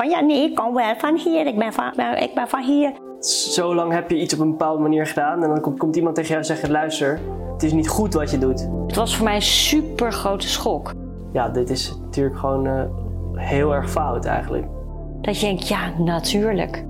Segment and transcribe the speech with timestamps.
[0.00, 1.46] Van ja, nee, ik kom wel van hier.
[1.46, 2.92] Ik ben van, ik ben van hier.
[3.52, 6.14] Zo lang heb je iets op een bepaalde manier gedaan en dan komt, komt iemand
[6.14, 7.20] tegen jou en zegt: luister,
[7.52, 8.68] het is niet goed wat je doet.
[8.86, 10.92] Het was voor mij een super grote schok.
[11.32, 12.82] Ja, dit is natuurlijk gewoon eh,
[13.34, 14.66] heel erg fout eigenlijk.
[15.20, 16.84] Dat je denkt, ja, natuurlijk.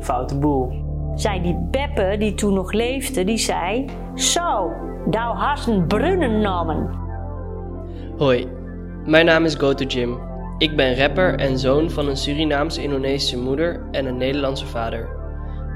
[0.00, 0.72] Foute boel.
[1.14, 3.84] Zij die Beppe, die toen nog leefde, die zei...
[4.14, 4.72] Zo,
[5.10, 6.90] thou hast een brunnen namen.
[8.18, 8.48] Hoi,
[9.04, 10.29] mijn naam is Goto Jim.
[10.60, 15.08] Ik ben rapper en zoon van een Surinaams-Indonesische moeder en een Nederlandse vader.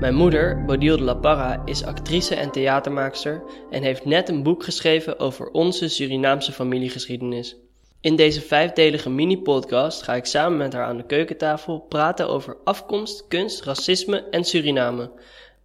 [0.01, 4.65] Mijn moeder, Bodil de La Parra, is actrice en theatermaakster en heeft net een boek
[4.65, 7.57] geschreven over onze Surinaamse familiegeschiedenis.
[8.01, 13.29] In deze vijfdelige mini-podcast ga ik samen met haar aan de keukentafel praten over afkomst,
[13.29, 15.11] kunst, racisme en Suriname.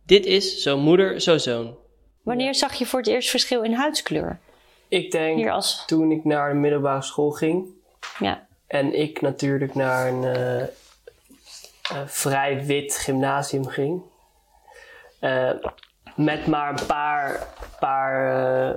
[0.06, 1.78] Dit is Zo Moeder, Zo Zoon.
[2.24, 4.40] Wanneer zag je voor het eerst verschil in huidskleur?
[4.88, 5.86] Ik denk Hier als...
[5.86, 7.68] toen ik naar de middelbare school ging
[8.20, 8.48] Ja.
[8.70, 10.68] En ik natuurlijk naar een eh,
[12.06, 14.02] vrij wit gymnasium ging.
[15.20, 15.52] Eh,
[16.16, 17.48] met maar een paar,
[17.80, 18.36] paar
[18.70, 18.76] eh,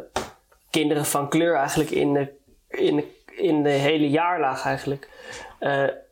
[0.70, 2.33] kinderen van kleur eigenlijk in de,
[2.69, 5.08] in de, in de hele jaarlaag eigenlijk.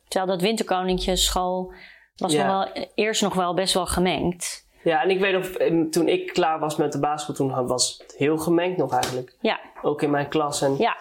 [0.09, 1.73] Terwijl dat winterkoninkje school
[2.17, 2.47] was Ja.
[2.47, 4.67] nog wel, eerst nog wel best wel gemengd.
[4.83, 5.47] ja, en ik weet nog,
[5.91, 9.35] toen ik klaar was met de basisschool, toen was het heel gemengd nog eigenlijk.
[9.41, 10.63] Ja, Ook in mijn klas.
[10.63, 10.97] En ja.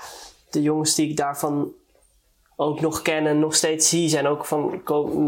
[0.50, 1.74] de jongens die ik daarvan
[2.62, 4.82] ook nog ken en nog steeds zie, zijn ook van,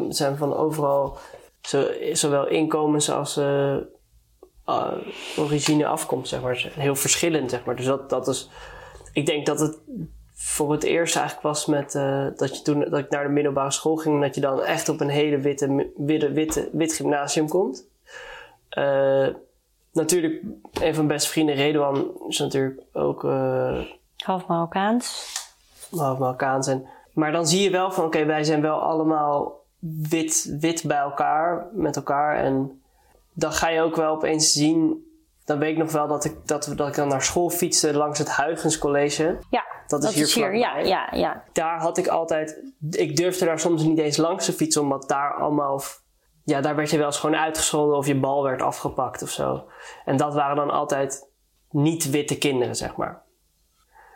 [0.09, 1.17] zijn van overal,
[1.61, 3.77] zo, zowel inkomens als uh,
[5.37, 6.71] origine afkomst, zeg maar.
[6.73, 7.75] Heel verschillend, zeg maar.
[7.75, 8.49] Dus dat, dat is,
[9.13, 9.79] ik denk dat het
[10.33, 13.71] voor het eerst eigenlijk was met, eh, dat, je toen, dat ik naar de middelbare
[13.71, 17.47] school ging, en dat je dan echt op een hele witte, witte, witte, wit gymnasium
[17.47, 17.87] komt.
[19.93, 23.21] Natuurlijk, een van mijn beste vrienden, Redouan, is natuurlijk ook
[24.17, 25.33] Half Marokkaans.
[25.91, 26.67] half Marokkaans.
[26.67, 29.59] En, maar dan zie je wel van, oké, wij zijn wel allemaal
[30.09, 32.35] wit, wit bij elkaar, met elkaar.
[32.35, 32.81] En
[33.33, 35.05] dan ga je ook wel opeens zien,
[35.45, 38.19] dan weet ik nog wel dat ik, dat, dat ik dan naar school fietste langs
[38.19, 39.37] het Huygens College.
[39.49, 40.57] Ja, Dat is hier hier.
[40.57, 41.43] Ja, ja, ja.
[41.53, 45.33] Daar had ik altijd, ik durfde daar soms niet eens langs te fietsen, omdat daar
[45.33, 45.81] allemaal,
[46.43, 49.63] ja, daar werd je wel eens gewoon uitgescholden of je bal werd afgepakt of zo.
[50.05, 51.29] En dat waren dan altijd
[51.69, 53.21] niet witte kinderen, zeg maar.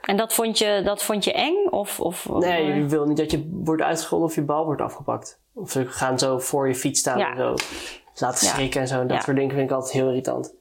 [0.05, 1.67] En dat vond je, dat vond je eng?
[1.69, 5.39] Of, of, Nee, je wil niet dat je wordt uitgescholden of je bal wordt afgepakt.
[5.53, 7.29] Of ze gaan zo voor je fiets staan Ja.
[7.29, 7.55] en zo.
[8.19, 9.05] Laten schrikken en zo.
[9.05, 10.53] Dat soort dingen vind ik altijd heel irritant.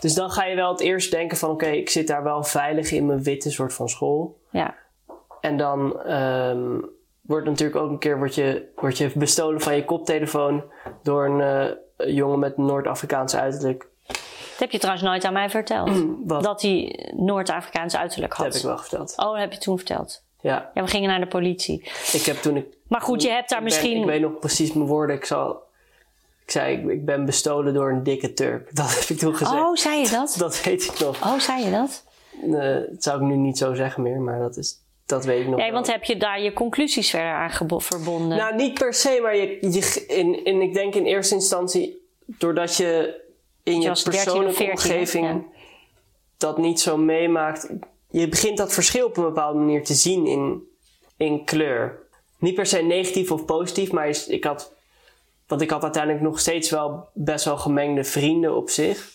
[0.00, 1.50] Dus dan ga je wel het eerst denken van...
[1.50, 4.38] Oké, ik zit daar wel veilig in mijn witte soort van school.
[4.50, 4.74] Ja.
[5.40, 6.80] En dan ehm,
[7.20, 10.64] wordt natuurlijk ook een keer wordt je, wordt je bestolen van je koptelefoon...
[11.02, 13.88] door een eh, jongen met Noord-Afrikaans uiterlijk.
[14.58, 15.90] Dat heb je trouwens nooit aan mij verteld.
[16.24, 16.42] Wat?
[16.42, 18.52] Dat hij Noord-Afrikaans uiterlijk Dat had.
[18.52, 19.14] heb ik wel verteld.
[19.16, 20.22] Oh, dat heb je toen verteld.
[20.40, 21.82] Ja, Ja, we gingen naar de politie.
[22.12, 24.00] ik heb toen ik Maar goed, je hebt daar Ik ben- misschien...
[24.00, 25.16] ik weet nog precies mijn woorden.
[25.16, 25.62] Ik, zal,
[26.44, 28.68] ik zei, ik, ik ben bestolen door een dikke Turk.
[28.76, 29.56] Dat heb ik toen gezegd.
[29.62, 30.34] Oh, zei je dat?
[30.38, 31.22] Dat weet ik nog.
[31.22, 32.04] Oh, zei je dat?
[32.42, 35.48] Eh, dat zou ik nu niet zo zeggen meer, maar dat, is, dat weet ik
[35.48, 38.38] nog Nee, want heb je daar je conclusies verder aan verbonden?
[38.38, 42.06] Nou, niet per se, maar je, je, in, in, ik denk in eerste instantie...
[42.26, 43.26] doordat je
[43.68, 45.42] in je was 13 of persoonlijke 14, omgeving ja.
[46.36, 47.68] dat niet zo meemaakt...
[48.10, 50.68] je begint dat verschil op een bepaalde manier te zien in,
[51.16, 52.06] in kleur.
[52.38, 54.72] Niet per se negatief of positief, maar ik had...
[55.46, 59.10] Want ik had uiteindelijk nog steeds wel best wel gemengde vrienden op zich.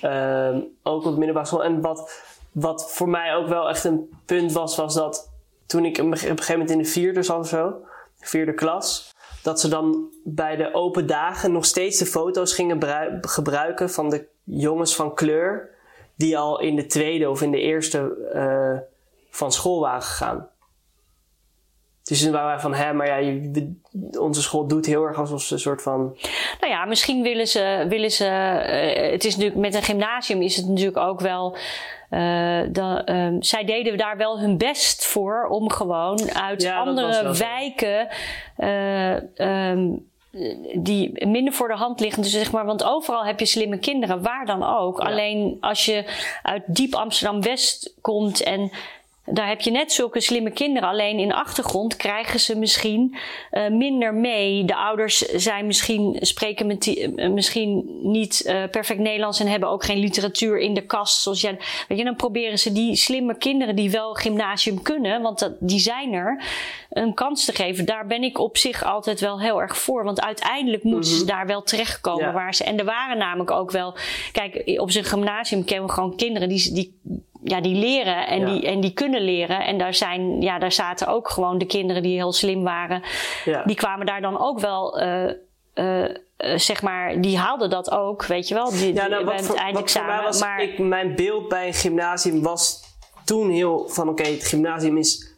[0.00, 1.64] Ehm, ook op de middelbare school.
[1.64, 2.22] En wat,
[2.52, 5.30] wat voor mij ook wel echt een punt was, was dat
[5.66, 7.74] toen ik op een gege- op een gegeven moment in de vierde zat of zo,
[8.20, 9.14] vierde klas,
[9.46, 14.10] dat ze dan bij de open dagen nog steeds de foto's gingen brui- gebruiken van
[14.10, 15.70] de jongens van kleur,
[16.14, 18.78] die al in de tweede of in de eerste eh,
[19.30, 20.48] van school waren gegaan.
[22.08, 23.74] Dus toen waren wij van, hè, maar ja, je-
[24.18, 26.16] onze school doet heel erg alsof ze een soort van
[26.60, 27.84] Nou ja, misschien willen ze.
[27.88, 31.56] Willen ze eh, het is natuurlijk met een gymnasium is het natuurlijk ook wel.
[32.10, 38.08] eh, ehm, zij deden daar wel hun best voor om gewoon uit Ja, andere wijken.
[38.56, 39.88] eh, ehm,
[40.74, 42.22] die minder voor de hand liggen.
[42.22, 44.98] Dus zeg maar, want overal heb je slimme kinderen, waar dan ook.
[45.00, 46.04] Alleen als je
[46.42, 48.70] uit diep Amsterdam West komt en
[49.26, 50.88] daar heb je net zulke slimme kinderen.
[50.88, 53.16] Alleen in de achtergrond krijgen ze misschien
[53.50, 54.64] eh, minder mee.
[54.64, 59.68] De ouders zijn misschien, spreken met die- eh, misschien niet eh, perfect Nederlands en hebben
[59.68, 61.22] ook geen literatuur in de kast.
[61.22, 61.58] Zoals jij,
[61.88, 65.78] weet je, dan proberen ze die slimme kinderen die wel gymnasium kunnen, want dat, die
[65.80, 66.42] zijn er,
[66.90, 67.84] een kans te geven.
[67.84, 70.04] Daar ben ik op zich altijd wel heel erg voor.
[70.04, 72.32] Want uiteindelijk moeten ze daar wel terechtkomen Ja.
[72.32, 72.64] waar ze.
[72.64, 73.94] En er waren namelijk ook wel.
[74.32, 76.72] Kijk, op zijn gymnasium kennen we gewoon kinderen die.
[76.72, 77.00] die
[77.48, 78.46] ja, die leren en, Ja.
[78.46, 79.64] die, en die kunnen leren.
[79.64, 83.02] En daar, zijn, ja, daar zaten ook gewoon de kinderen die heel slim waren.
[83.44, 83.62] Ja.
[83.64, 85.24] Die kwamen daar dan ook wel, eh,
[85.74, 89.34] eh, eh, zeg maar, die haalden dat ook, weet je wel, die, Ja, nou, wat,
[89.34, 90.14] het voor, wat voor eindexamen.
[90.14, 92.82] mij was, maar ik, mijn beeld bij een gymnasium was
[93.24, 95.34] toen heel van oké, het gymnasium is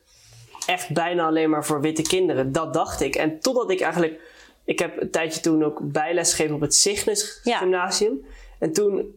[0.66, 2.52] echt bijna alleen maar voor witte kinderen.
[2.52, 3.14] Dat dacht ik.
[3.16, 4.20] En totdat ik eigenlijk,
[4.64, 7.58] ik heb een tijdje toen ook bijles gegeven op het Cygnus Ja.
[7.58, 8.24] gymnasium.
[8.58, 9.14] En toen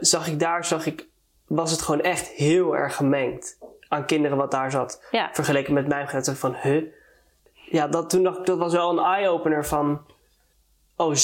[0.00, 1.06] zag ik daar, zag ik,
[1.48, 3.58] was het gewoon echt heel erg gemengd
[3.88, 5.02] aan kinderen wat daar zat.
[5.10, 5.28] Ja.
[5.32, 6.82] Vergeleken met mijn grens van, huh?
[7.70, 10.00] Ja, dat, toen dacht ik, dat was wel een eye-opener van,
[10.96, 11.14] oh,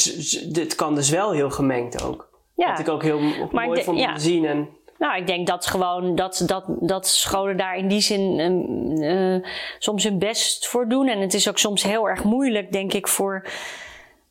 [0.48, 2.28] dit kan dus wel heel gemengd ook.
[2.54, 2.70] Ja.
[2.70, 3.20] Wat ik ook heel
[3.52, 4.14] Maar mooi vond om ja.
[4.14, 4.44] te zien.
[4.44, 4.68] En,
[4.98, 9.48] Nou, ik denk dat gewoon dat, dat, dat scholen daar in die zin ehm, eh,
[9.78, 11.08] soms hun best voor doen.
[11.08, 13.46] En het is ook soms heel erg moeilijk, denk ik, voor.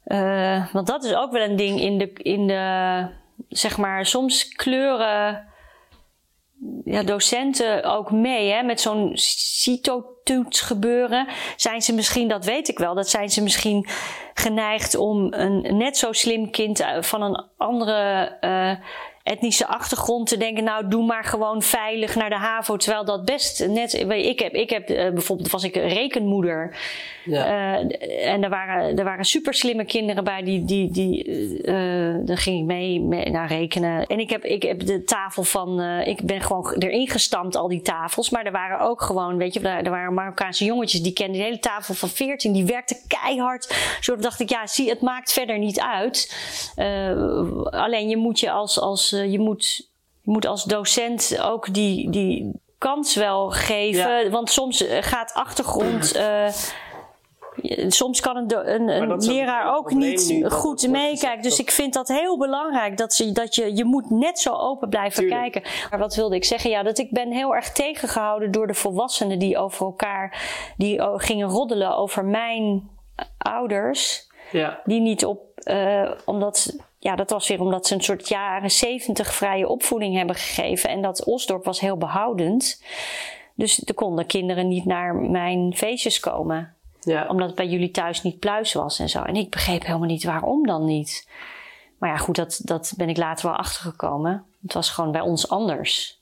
[0.04, 3.08] eh, want dat is ook wel een ding in de, in de
[3.50, 5.48] zeg maar, soms kleuren
[6.86, 11.28] ja, docenten ook mee, hè, met zo'n CITO-toets gebeuren.
[11.56, 13.88] Zijn ze misschien, dat weet ik wel, dat zijn ze misschien
[14.34, 18.72] geneigd om een net zo slim kind eh, van een andere eh,
[19.24, 23.68] etnische achtergrond te denken, nou doe maar gewoon veilig naar de HAVO, terwijl dat best
[23.68, 26.78] net, ik heb, ik heb eh, bijvoorbeeld was ik rekenmoeder
[27.26, 27.46] ja.
[27.46, 31.24] eh, en er waren, er waren super slimme kinderen bij die, die, die
[31.64, 34.06] eh, daar ging ik mee, mee naar rekenen.
[34.06, 37.82] En ik heb, ik heb de tafel van, ik ben gewoon erin gestampt, al die
[37.82, 38.30] tafels.
[38.30, 41.60] Maar er waren ook gewoon, weet je, er, waren Marokkaanse jongetjes die kenden de hele
[41.60, 43.76] tafel van 14, die werkten keihard.
[44.02, 46.36] Zo dacht ik, ja, zie, het maakt verder niet uit.
[47.70, 49.90] Alleen je moet je als, als je moet,
[50.22, 54.24] je moet als docent ook die, die kans wel geven.
[54.24, 54.30] Ja.
[54.30, 56.12] Want soms eh, gaat achtergrond.
[56.16, 56.48] eh,
[57.88, 61.42] Soms kan een, een, leraar ook niet goed meekijken.
[61.42, 62.98] Dus ik vind dat heel belangrijk.
[62.98, 65.52] Dat, ze, dat je, je moet net zo open blijven Tuurlijk.
[65.52, 65.72] kijken.
[65.90, 66.70] Maar wat wilde ik zeggen?
[66.70, 70.42] Ja, dat ik ben heel erg tegengehouden door de volwassenen die over elkaar
[70.78, 74.32] die gingen roddelen over mijn eh, ouders.
[74.54, 74.82] Ja.
[74.86, 79.34] Die niet op, eh, omdat, ja, dat was weer omdat ze een soort jaren zeventig
[79.34, 80.90] vrije opvoeding hebben gegeven.
[80.90, 82.84] En dat Osdorp was heel behoudend.
[83.56, 87.28] Dus er konden kinderen niet naar mijn feestjes komen ja.
[87.28, 89.22] omdat het bij jullie thuis niet pluis was en zo.
[89.22, 91.28] En ik begreep helemaal niet waarom dan niet.
[91.98, 94.46] Maar ja, goed, dat, dat ben ik later wel achtergekomen.
[94.62, 96.22] Het was gewoon bij ons anders.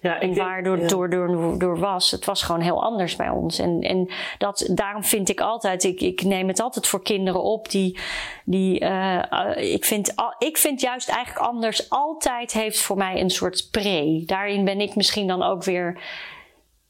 [0.00, 0.86] Ja ik En denk- door, ja.
[0.88, 3.58] door, door, door was, het was gewoon heel anders bij ons.
[3.58, 7.70] En, en dat, daarom vind ik altijd, ik, ik neem het altijd voor kinderen op
[7.70, 7.98] die,
[8.44, 13.20] die eh, eh, ik, vind, al- ik vind juist eigenlijk anders, altijd heeft voor mij
[13.20, 14.22] een soort pre.
[14.26, 16.00] Daarin ben ik misschien dan ook weer,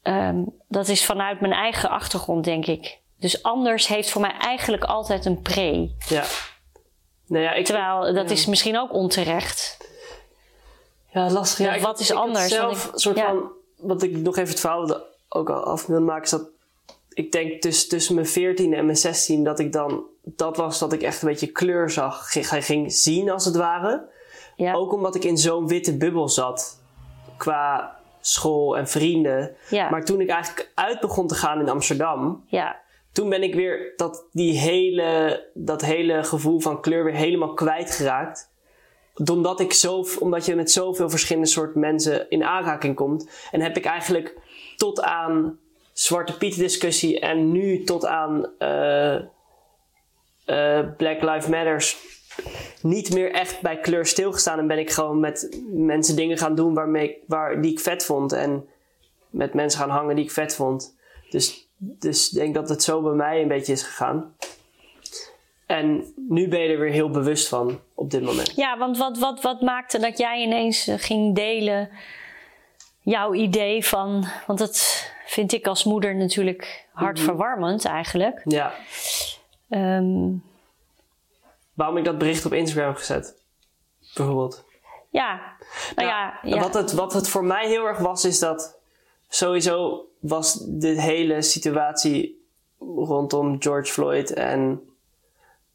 [0.01, 3.01] ehm, dat is vanuit mijn eigen achtergrond, denk ik.
[3.19, 5.91] Dus anders heeft voor mij eigenlijk altijd een pre.
[6.07, 6.23] Ja.
[7.27, 8.35] Nou ja, ik, Terwijl dat ja.
[8.35, 9.72] is misschien ook onterecht.
[11.13, 11.57] Ja, lastig.
[11.59, 12.47] Ja, Ja, ik- wat is ik anders?
[12.47, 13.25] Zelf, ik- soort ja.
[13.27, 16.47] van, wat ik nog even het verhaal ook al af wil maken, is dat
[17.13, 20.93] ik denk tussen, tussen mijn 14 en mijn 16 dat ik dan, dat was dat
[20.93, 24.05] ik echt een beetje kleur zag, ging, ging zien als het ware.
[24.55, 24.73] Ja.
[24.73, 26.79] Ook omdat ik in zo'n witte bubbel zat
[27.37, 29.55] qua school en vrienden.
[29.69, 29.89] Ja.
[29.89, 32.79] Maar toen ik eigenlijk uit begon te gaan in Amsterdam, ja.
[33.11, 38.51] toen ben ik weer dat, die hele, dat hele gevoel van kleur weer helemaal kwijtgeraakt.
[39.31, 43.29] Omdat, ik zo, omdat je met zoveel verschillende soorten mensen in aanraking komt.
[43.51, 44.37] En heb ik eigenlijk
[44.75, 45.59] tot aan
[45.93, 51.97] Zwarte Piet discussie en nu tot aan eh, eh, Black Lives Matters
[52.81, 54.59] niet meer echt bij kleur stilgestaan.
[54.59, 58.31] En ben ik gewoon met mensen dingen gaan doen waarmee, waar, die ik vet vond.
[58.31, 58.67] En
[59.29, 60.95] met mensen gaan hangen die ik vet vond.
[61.29, 64.35] Dus, dus ik denk dat het zo bij mij een beetje is gegaan.
[65.65, 68.55] En nu ben je er weer heel bewust van op dit moment.
[68.55, 71.89] Ja, want wat, wat, wat maakte dat jij ineens eh, ging delen
[73.01, 74.25] jouw idee van.
[74.47, 78.41] Want dat vind ik als moeder natuurlijk hartverwarmend eigenlijk.
[78.45, 78.73] Ja,
[79.73, 80.31] Ehm,
[81.73, 83.35] waarom ik dat bericht op Instagram heb gezet.
[84.15, 84.63] Bijvoorbeeld.
[85.09, 85.55] ja,
[85.95, 86.39] nou ja.
[86.43, 88.79] ja, Wat, het, wat het voor mij heel erg was, is dat
[89.27, 92.45] sowieso was de hele situatie
[92.79, 94.81] rondom George Floyd en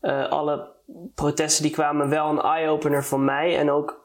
[0.01, 0.69] eh, alle
[1.15, 3.59] protesten die kwamen wel een eye-opener voor mij.
[3.59, 4.05] En ook,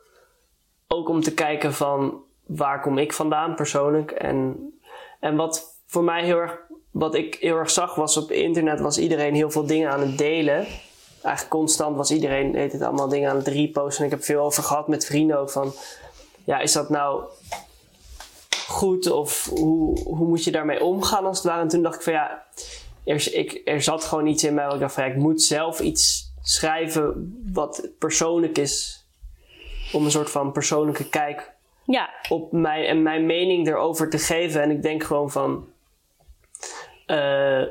[0.87, 4.11] ook om te kijken van waar kom ik vandaan persoonlijk.
[4.11, 4.57] En,
[5.19, 6.57] en wat voor mij heel erg,
[6.91, 10.17] wat ik heel erg zag was op internet was iedereen heel veel dingen aan het
[10.17, 10.65] delen.
[11.21, 13.99] Eigenlijk constant was iedereen deed het allemaal dingen aan het reposten.
[13.99, 15.73] En ik heb veel over gehad met vrienden ook van
[16.45, 17.23] ja, is dat nou
[18.67, 21.61] goed of hoe, hoe moet je daarmee omgaan als het ware?
[21.61, 22.43] En toen dacht ik van ja,
[23.05, 25.41] er, ik, er zat gewoon iets in mij waar ik dacht van ja, ik moet
[25.41, 29.05] zelf iets schrijven wat persoonlijk is.
[29.93, 31.51] Om een soort van persoonlijke kijk
[31.85, 34.61] Ja, op mijn, en mijn mening erover te geven.
[34.61, 35.67] En ik denk gewoon van.
[37.05, 37.61] eh,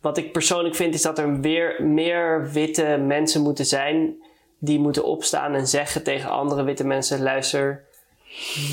[0.00, 4.22] wat ik persoonlijk vind is dat er weer meer witte mensen moeten zijn.
[4.58, 7.84] die moeten opstaan en zeggen tegen andere witte mensen: luister,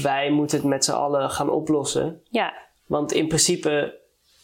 [0.04, 2.22] wij moeten het met z'n allen gaan oplossen.
[2.30, 2.54] ja,
[2.86, 4.00] Want in principe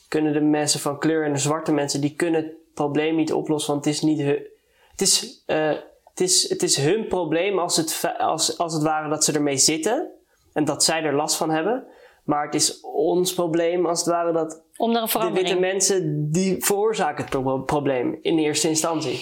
[0.07, 3.73] kunnen de mensen van kleur en de zwarte mensen, die kunnen het probleem niet oplossen,
[3.73, 4.47] want het is niet hun.
[4.91, 5.69] Het is, eh,
[6.09, 9.57] het is, het is hun probleem als het, als, als het ware dat ze ermee
[9.57, 10.11] zitten
[10.53, 11.83] en dat zij er last van hebben.
[12.23, 16.31] Maar het is ons probleem als het ware dat om er een de witte mensen
[16.31, 19.19] die veroorzaken het pro- probleem in eerste instantie.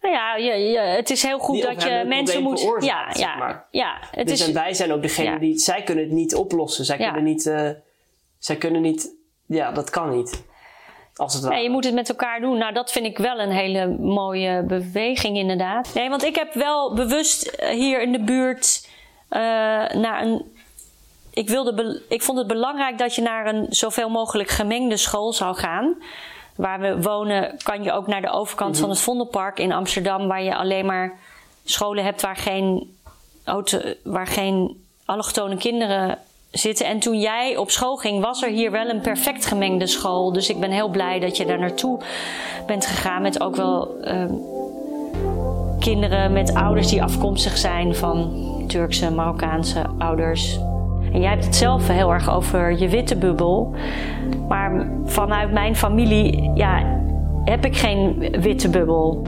[0.00, 2.58] Nou ja, je, het is heel goed Die dat je mensen moet.
[2.60, 3.66] Ja, veroorzaakt, zeg ja, maar.
[3.70, 3.98] ja.
[4.10, 5.38] Het dus is, en wij zijn ook degene ja.
[5.38, 6.84] die, zij kunnen het niet oplossen.
[6.84, 7.04] Zij Ja.
[7.04, 7.70] kunnen niet, eh,
[8.38, 9.14] zij kunnen niet,
[9.52, 10.42] ja, dat kan niet.
[11.16, 11.48] Als het.
[11.48, 12.58] Nee, je moet het met elkaar doen.
[12.58, 15.90] Nou, dat vind ik wel een hele mooie beweging, inderdaad.
[15.94, 18.88] Nee, want ik heb wel bewust eh, hier in de buurt
[19.28, 19.40] eh,
[19.90, 20.56] naar een.
[21.30, 25.56] Ik, wilde ik vond het belangrijk dat je naar een zoveel mogelijk gemengde school zou
[25.56, 25.96] gaan.
[26.56, 30.42] Waar we wonen, kan je ook naar de overkant van het Vondelpark in Amsterdam, waar
[30.42, 31.18] je alleen maar
[31.64, 32.96] scholen hebt waar geen,
[33.44, 36.18] auto- waar geen allochtone kinderen
[36.52, 40.32] En toen jij op school ging, was er hier wel een perfect gemengde school.
[40.32, 42.00] Dus ik ben heel blij dat je daar naartoe
[42.66, 44.34] bent gegaan met ook wel ehm,
[45.78, 50.58] kinderen met ouders die afkomstig zijn van Turkse, Marokkaanse ouders.
[51.12, 53.74] En jij hebt het zelf heel erg over je witte bubbel.
[54.48, 57.00] Maar vanuit mijn familie ja,
[57.44, 59.22] heb ik geen witte bubbel.